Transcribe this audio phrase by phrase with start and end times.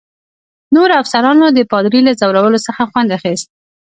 [0.75, 3.47] نورو افسرانو د پادري له ځورولو څخه خوند اخیست.